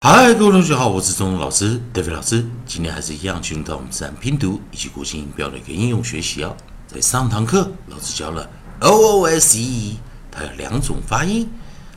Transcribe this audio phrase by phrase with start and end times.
[0.00, 2.46] 嗨，各位同学好，我是钟老师，David 老师。
[2.64, 6.56] 今天还是一样进入到我们自然拼读以及国际音标的一个应用学习哦。
[6.86, 8.48] 在上堂课，老师教了
[8.78, 9.98] O O S E，
[10.30, 11.50] 它有两种发音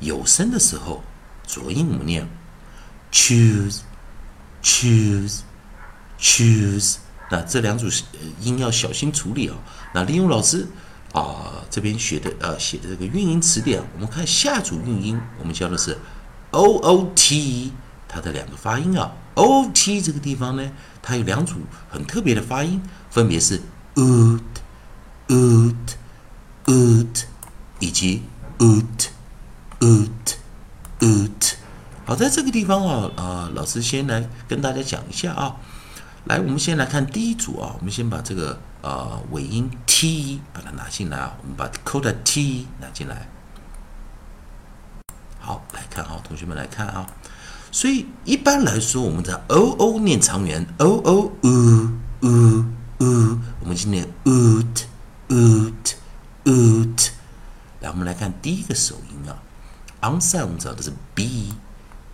[0.00, 1.04] 有声的时候，
[1.46, 2.28] 浊音我们念
[3.12, 3.82] choose。
[4.60, 5.42] choose，
[6.18, 6.96] choose，
[7.30, 7.88] 那这两组
[8.40, 9.54] 音要小心处理哦。
[9.94, 10.66] 那利用老师
[11.12, 15.98] 啊这边学的呃写的这个韵音词典，我们看下组韵音，我们教的是
[16.50, 17.72] o o t，
[18.08, 19.12] 它的两个发音啊。
[19.34, 21.56] ，o o t 这个地方呢，它有两组
[21.90, 23.60] 很特别的发音，分别是
[23.94, 24.40] oot
[25.28, 25.74] oot
[26.66, 27.22] oot
[27.80, 28.22] 以及
[28.58, 29.08] oot
[29.80, 30.08] oot
[31.00, 31.54] oot。
[32.06, 35.56] 好，在这个地方啊啊，老师先来跟大家讲一下啊。
[36.26, 37.76] 来，我们先来看第一组啊。
[37.78, 41.36] 我们先把这个呃尾音 t 把它拿进来啊。
[41.40, 43.28] 我们把 c o d a t 拿进来。
[45.38, 47.06] 好，来看啊，同学们来看啊。
[47.70, 52.64] 所以一般来说，我们在 o o 念长元 o o u u
[52.98, 54.82] u，我们今天 oot
[55.28, 55.94] oot
[56.44, 57.08] oot。
[57.80, 59.38] 来，我们来看第一个首音啊。
[60.00, 61.54] onside 我们找的是 b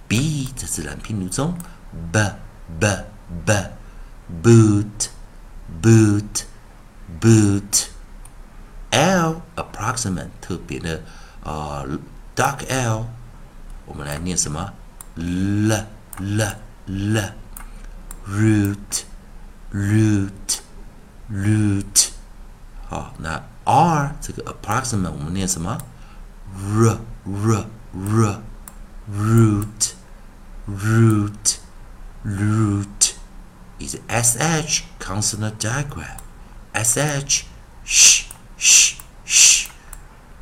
[0.07, 1.57] b，在自然拼读中
[2.13, 2.31] b
[2.79, 2.87] b
[3.47, 3.55] b。
[4.44, 5.10] boot,
[5.82, 6.46] boot,
[7.20, 7.88] boot.
[8.90, 11.04] L approximate 特别的
[11.44, 12.00] 啊、呃、，
[12.36, 13.06] dark L，
[13.86, 14.74] 我们来念什么？
[15.16, 15.86] l
[16.20, 16.56] l
[16.88, 17.34] l
[18.28, 19.04] root
[19.74, 20.60] root
[21.30, 22.10] root。
[22.88, 25.78] 好，那 R 这个 approximate 我们念什么？
[26.56, 28.42] r r r
[29.12, 29.94] root
[30.68, 31.58] root
[32.26, 33.01] root。
[33.87, 36.19] Is SH consonant diagram.
[36.75, 37.45] SH,
[37.85, 38.25] sh,
[38.59, 39.69] sh, sh,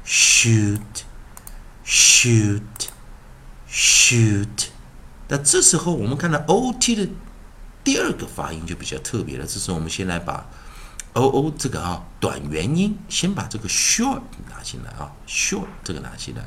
[0.05, 1.05] shoot,
[1.85, 2.89] shoot,
[3.69, 4.69] shoot。
[5.29, 7.09] 那这时候我们看到 OT 的
[7.83, 9.47] 第二个发音就比较特别了。
[9.47, 10.47] 这时候我们先来把
[11.15, 16.45] OO 这个啊短元音，先把这个 short 拿进来啊，short 这个拿进来。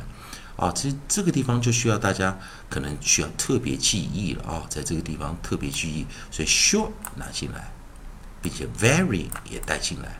[0.55, 2.37] 啊，其实这个地方就需要大家
[2.69, 7.71] 可能需要特别记忆了啊，在这个地方特别记忆，所以 short 拿进来，
[8.39, 10.19] 并且 very 也带进来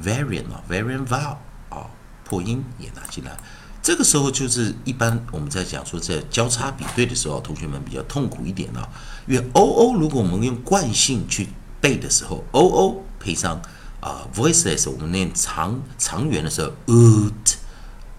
[0.00, 1.36] ，variant 啊，variant vowel
[1.68, 1.90] 啊，
[2.24, 3.36] 破音也拿进来。
[3.82, 8.88] 这个时候就是一般我们在讲说在交叉比对的时候，同学们比较痛苦一点啊，
[9.26, 11.48] 因为 o o 如果我们用惯性去
[11.80, 13.60] 背的时候，o o 配上
[13.98, 17.59] 啊 voices，我们念长长元的时候，oot。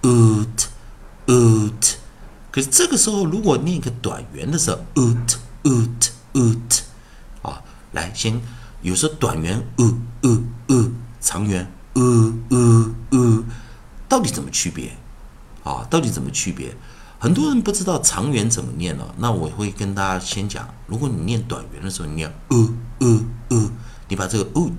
[0.01, 0.65] Oot
[1.27, 1.93] oot，
[2.51, 6.79] 可是这个时候如果念一个短元的时候，oot oot oot，
[7.41, 8.41] 啊，来先
[8.81, 13.43] 有时候短元 u u u，长元 u u u，
[14.09, 14.91] 到底怎么区别？
[15.63, 16.75] 啊，到底怎么区别？
[17.19, 19.05] 很多人不知道长元怎么念呢？
[19.17, 23.71] 那我会跟大家先讲，如果你念短元的时候，你念 u u u，
[24.07, 24.71] 你把这个 u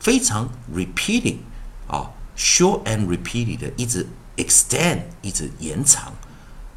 [0.00, 1.36] 非常 repeating
[1.86, 4.08] 啊，short and repeated 的一直。
[4.36, 6.12] Extend 一直延长，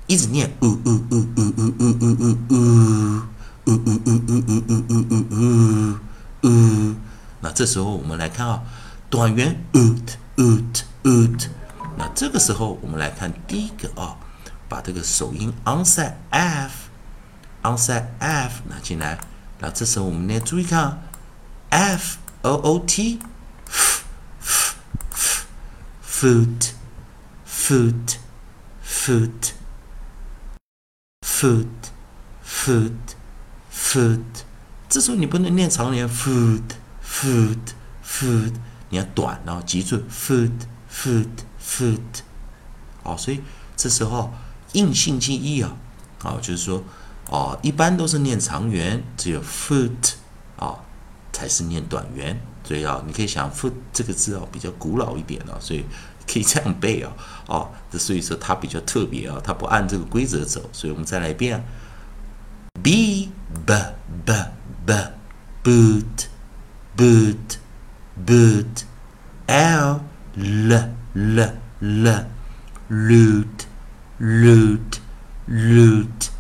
[0.06, 2.62] 一直念呜呜呜呜呜呜呜呜呜
[3.66, 5.97] 呜呜呜呜呜呜呜
[6.44, 6.96] 呜。
[7.41, 8.63] 那这时候我们来看啊，
[9.09, 11.47] 短元 oot oot oot。
[11.97, 14.17] 那这个时候我们来看第一个啊，
[14.69, 16.90] 把这个首音 onside f
[17.63, 19.19] onside f 拿进来。
[19.59, 21.01] 那这时候我们来注意看
[21.69, 23.19] f o o t
[26.07, 26.77] foot。
[27.67, 28.16] Foot,
[28.81, 29.51] foot,
[31.22, 31.67] foot,
[32.41, 32.94] foot,
[33.69, 34.22] foot。
[34.88, 36.61] 这时候你不能念长元 foot,
[37.03, 37.57] foot,
[38.05, 38.53] foot，
[38.88, 40.50] 你要短，然后急住 foot,
[40.89, 41.28] foot,
[41.61, 42.00] foot。
[43.03, 43.41] 好，所以
[43.75, 44.34] 这时候
[44.72, 45.75] 硬性记忆啊，
[46.23, 46.81] 啊，就是说，
[47.29, 50.13] 哦，一般都是念长元，只有 foot
[50.55, 50.79] 啊
[51.34, 52.40] 才是念短元。
[52.63, 55.84] 所以啊，你可以想 foot 这个字哦，比较古老一点啊，所以。
[56.27, 57.13] 可以这样背啊，
[57.47, 61.65] 哦，这所以说它比较特别啊，它不按这个规则走，所以我们再来一遍，
[62.83, 63.30] b
[63.66, 63.74] b
[64.24, 64.33] b
[64.86, 64.95] b
[65.63, 66.27] boot
[66.97, 67.59] boot
[68.27, 68.84] boot
[69.47, 70.01] l
[70.34, 72.27] l l l
[72.89, 73.66] loot
[74.19, 75.01] loot
[75.48, 76.30] loot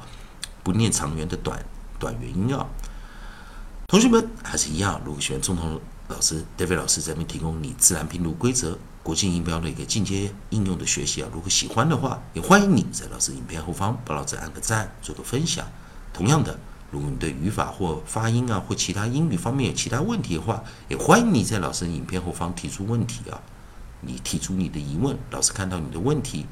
[0.63, 1.63] 不念长元的短
[1.99, 2.65] 短元音啊。
[3.87, 15.65] 同学们还是一样，如果喜欢中通老师 David 老师这边提供你自然拼读规则、国际音标的一个进阶应用的学习啊，如果喜欢的话，也欢迎你在老师影片后方帮老师按个赞，做个分享。
[16.11, 16.57] 同样的，
[16.91, 23.39] 如果你对语法或发音啊或其他英语方面有其他问题的话，也欢迎你在老师影片后方提出问题啊。
[24.05, 26.45] 你提出你的疑问，老师看到你的问题，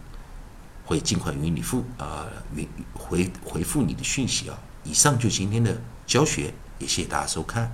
[0.86, 4.58] 会尽快与你复啊回回回复你的讯息啊。
[4.84, 6.54] 以上就今天的教学。
[6.80, 7.72] 也谢谢大家收看。